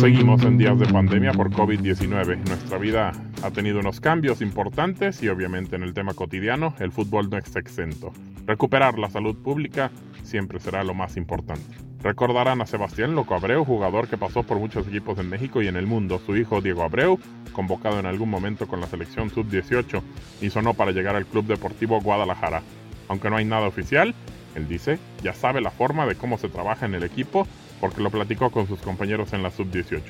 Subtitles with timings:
[0.00, 2.48] Seguimos en días de pandemia por COVID-19.
[2.48, 3.12] Nuestra vida
[3.44, 7.60] ha tenido unos cambios importantes y obviamente en el tema cotidiano el fútbol no está
[7.60, 8.12] exento.
[8.44, 9.92] Recuperar la salud pública
[10.24, 11.76] siempre será lo más importante.
[12.02, 15.76] Recordarán a Sebastián Loco Abreu, jugador que pasó por muchos equipos en México y en
[15.76, 16.20] el mundo.
[16.26, 17.20] Su hijo Diego Abreu,
[17.52, 20.02] convocado en algún momento con la selección sub-18
[20.40, 22.62] y sonó para llegar al Club Deportivo Guadalajara.
[23.06, 24.12] Aunque no hay nada oficial,
[24.56, 27.46] él dice, ya sabe la forma de cómo se trabaja en el equipo
[27.84, 30.00] porque lo platicó con sus compañeros en la sub-18.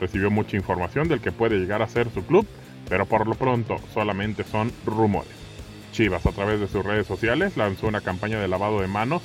[0.00, 2.46] Recibió mucha información del que puede llegar a ser su club,
[2.88, 5.32] pero por lo pronto solamente son rumores.
[5.90, 9.20] Chivas a través de sus redes sociales lanzó una campaña de lavado de manos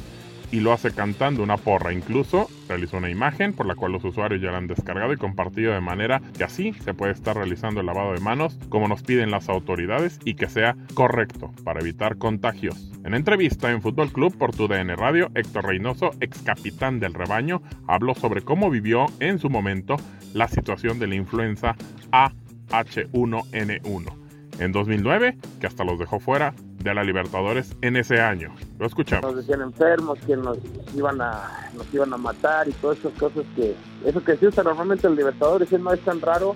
[0.51, 1.93] y lo hace cantando una porra.
[1.93, 5.73] Incluso realizó una imagen por la cual los usuarios ya la han descargado y compartido
[5.73, 9.31] de manera que así se puede estar realizando el lavado de manos como nos piden
[9.31, 12.91] las autoridades y que sea correcto para evitar contagios.
[13.03, 17.61] En entrevista en Fútbol Club por tu DN Radio, Héctor Reynoso, ex capitán del rebaño,
[17.87, 19.95] habló sobre cómo vivió en su momento
[20.33, 21.75] la situación de la influenza
[22.11, 24.28] AH1N1
[24.59, 26.53] en 2009, que hasta los dejó fuera
[26.83, 28.53] de la Libertadores en ese año.
[28.77, 29.25] Lo escuchamos.
[29.25, 30.57] Nos decían enfermos, que nos
[30.95, 33.75] iban a nos iban a matar y todas esas cosas que
[34.05, 36.55] eso que se usa normalmente en Libertadores no es tan raro,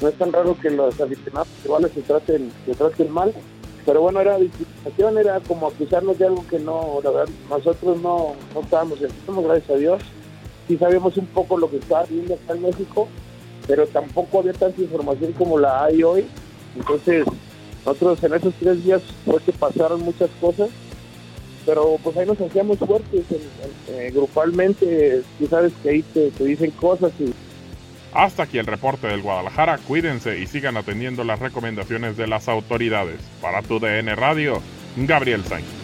[0.00, 3.32] no es tan raro que los aficionados iguales se traten, se traten mal.
[3.86, 8.34] Pero bueno, era discriminación, era como acusarnos de algo que no, la verdad, nosotros no,
[8.54, 10.02] no estábamos enfermos, gracias a Dios.
[10.66, 13.08] Sí sabíamos un poco lo que estaba viviendo acá en México,
[13.66, 16.26] pero tampoco había tanta información como la hay hoy.
[16.76, 17.24] Entonces,
[17.84, 20.70] nosotros en esos tres días fue que pasaron muchas cosas,
[21.66, 23.24] pero pues ahí nos hacíamos fuertes
[23.88, 25.22] eh, grupalmente.
[25.38, 27.32] Tú sabes que ahí te, te dicen cosas y
[28.12, 29.78] Hasta aquí el reporte del Guadalajara.
[29.78, 33.20] Cuídense y sigan atendiendo las recomendaciones de las autoridades.
[33.40, 34.60] Para tu DN Radio,
[34.96, 35.83] Gabriel Sainz.